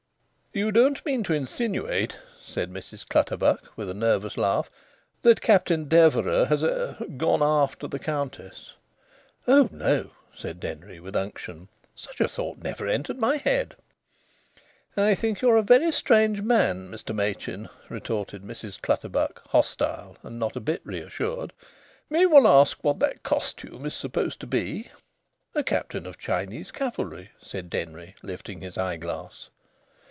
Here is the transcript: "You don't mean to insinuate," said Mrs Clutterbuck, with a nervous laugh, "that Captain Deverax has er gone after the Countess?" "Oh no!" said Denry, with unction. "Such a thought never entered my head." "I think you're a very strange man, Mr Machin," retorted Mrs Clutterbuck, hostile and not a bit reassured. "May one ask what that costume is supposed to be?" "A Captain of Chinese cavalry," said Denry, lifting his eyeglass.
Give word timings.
"You 0.53 0.73
don't 0.73 1.05
mean 1.05 1.23
to 1.23 1.33
insinuate," 1.33 2.19
said 2.37 2.69
Mrs 2.73 3.07
Clutterbuck, 3.07 3.71
with 3.77 3.89
a 3.89 3.93
nervous 3.93 4.35
laugh, 4.35 4.67
"that 5.21 5.39
Captain 5.39 5.85
Deverax 5.87 6.49
has 6.49 6.61
er 6.61 6.97
gone 7.15 7.41
after 7.41 7.87
the 7.87 7.99
Countess?" 7.99 8.73
"Oh 9.47 9.69
no!" 9.71 10.09
said 10.35 10.59
Denry, 10.59 10.99
with 10.99 11.15
unction. 11.15 11.69
"Such 11.95 12.19
a 12.19 12.27
thought 12.27 12.57
never 12.57 12.85
entered 12.85 13.17
my 13.17 13.37
head." 13.37 13.77
"I 14.97 15.15
think 15.15 15.39
you're 15.39 15.55
a 15.55 15.61
very 15.61 15.89
strange 15.89 16.41
man, 16.41 16.91
Mr 16.91 17.15
Machin," 17.15 17.69
retorted 17.87 18.41
Mrs 18.43 18.81
Clutterbuck, 18.81 19.41
hostile 19.51 20.17
and 20.21 20.37
not 20.37 20.57
a 20.57 20.59
bit 20.59 20.81
reassured. 20.83 21.53
"May 22.09 22.25
one 22.25 22.45
ask 22.45 22.83
what 22.83 22.99
that 22.99 23.23
costume 23.23 23.85
is 23.85 23.93
supposed 23.93 24.41
to 24.41 24.47
be?" 24.47 24.89
"A 25.55 25.63
Captain 25.63 26.05
of 26.05 26.17
Chinese 26.17 26.71
cavalry," 26.73 27.31
said 27.41 27.69
Denry, 27.69 28.15
lifting 28.21 28.59
his 28.59 28.77
eyeglass. 28.77 29.47